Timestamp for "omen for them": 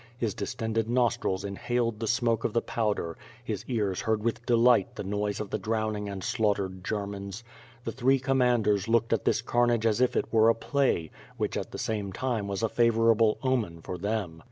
13.43-14.39